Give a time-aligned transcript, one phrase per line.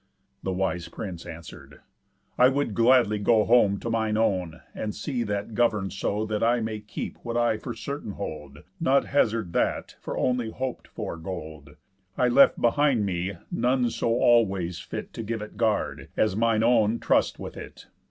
[0.41, 1.81] The wise prince answer'd:
[2.35, 6.59] "I would gladly go Home to mine own, and see that govern'd so That I
[6.59, 11.75] may keep what I for certain hold, Not hazard that for only hop'd for gold.
[12.17, 16.63] I left behind me none so all ways fit To give it guard, as mine
[16.63, 17.85] own trust with it.